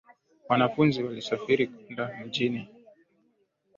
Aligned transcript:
Wanafunzi 0.49 1.03
walisafiri 1.03 1.67
kwenda 1.67 2.17
mjini. 2.25 2.67